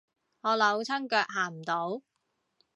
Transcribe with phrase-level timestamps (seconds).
[0.41, 2.01] 我扭親腳行唔到